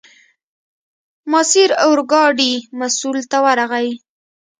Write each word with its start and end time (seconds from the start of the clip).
ماسیر 1.31 1.69
اورګاډي 1.83 2.53
مسوول 2.79 3.17
ته 3.31 3.37
ورغی. 3.45 3.89